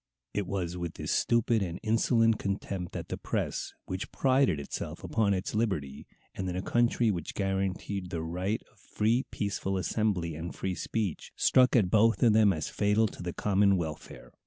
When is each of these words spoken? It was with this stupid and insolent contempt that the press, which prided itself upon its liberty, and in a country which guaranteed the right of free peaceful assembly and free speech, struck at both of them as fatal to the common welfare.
It 0.33 0.47
was 0.47 0.75
with 0.77 0.95
this 0.95 1.11
stupid 1.11 1.61
and 1.61 1.79
insolent 1.83 2.39
contempt 2.39 2.91
that 2.93 3.09
the 3.09 3.19
press, 3.19 3.71
which 3.85 4.11
prided 4.11 4.59
itself 4.59 5.03
upon 5.03 5.35
its 5.35 5.53
liberty, 5.53 6.07
and 6.33 6.49
in 6.49 6.55
a 6.55 6.63
country 6.63 7.11
which 7.11 7.35
guaranteed 7.35 8.09
the 8.09 8.23
right 8.23 8.63
of 8.71 8.79
free 8.79 9.27
peaceful 9.29 9.77
assembly 9.77 10.33
and 10.33 10.55
free 10.55 10.73
speech, 10.73 11.31
struck 11.35 11.75
at 11.75 11.91
both 11.91 12.23
of 12.23 12.33
them 12.33 12.51
as 12.51 12.67
fatal 12.67 13.05
to 13.09 13.21
the 13.21 13.31
common 13.31 13.77
welfare. 13.77 14.33